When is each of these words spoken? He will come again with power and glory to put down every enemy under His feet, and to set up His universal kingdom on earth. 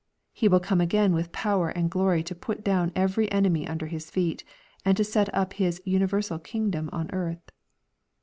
He 0.33 0.47
will 0.47 0.59
come 0.59 0.81
again 0.81 1.13
with 1.13 1.31
power 1.31 1.69
and 1.69 1.91
glory 1.91 2.23
to 2.23 2.33
put 2.33 2.63
down 2.63 2.91
every 2.95 3.31
enemy 3.31 3.67
under 3.67 3.85
His 3.85 4.09
feet, 4.09 4.43
and 4.83 4.97
to 4.97 5.03
set 5.03 5.31
up 5.31 5.53
His 5.53 5.79
universal 5.85 6.39
kingdom 6.39 6.89
on 6.91 7.07
earth. 7.13 7.51